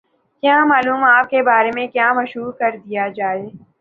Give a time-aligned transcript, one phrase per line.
[0.43, 3.45] کیا معلوم آپ کے بارے میں کیا مشہور کر دیا جائے؟